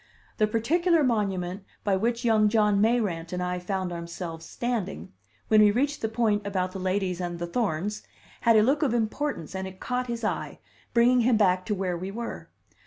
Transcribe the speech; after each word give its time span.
The 0.39 0.47
particular 0.47 1.03
monument 1.03 1.63
by 1.83 1.95
which 1.95 2.25
young 2.25 2.49
John 2.49 2.81
Mayrant 2.81 3.31
and 3.31 3.43
I 3.43 3.59
found 3.59 3.91
ourselves 3.91 4.47
standing, 4.47 5.13
when 5.47 5.61
we 5.61 5.69
reached 5.69 6.01
the 6.01 6.09
point 6.09 6.43
about 6.47 6.71
the 6.71 6.79
ladies 6.79 7.21
and 7.21 7.37
the 7.37 7.45
thorns, 7.45 8.01
had 8.39 8.55
a 8.55 8.63
look 8.63 8.81
of 8.81 8.95
importance 8.95 9.53
and 9.53 9.67
it 9.67 9.79
caught 9.79 10.07
his 10.07 10.23
eye, 10.23 10.57
bringing 10.91 11.19
him 11.21 11.37
back 11.37 11.67
to 11.67 11.75
where 11.75 11.95
we 11.99 12.09
were. 12.09 12.49